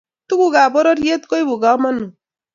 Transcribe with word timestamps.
Tuguk 0.27 0.55
ab 0.63 0.71
bororet 0.73 1.23
koibu 1.29 1.55
kamanu 1.63 2.05